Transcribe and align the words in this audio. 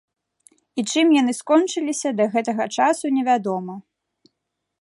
І 0.81 0.85
чым 0.93 1.07
яны 1.21 1.33
скончыліся 1.41 2.09
да 2.21 2.25
гэтага 2.37 2.63
часу 2.79 3.05
не 3.19 3.23
вядома. 3.29 3.73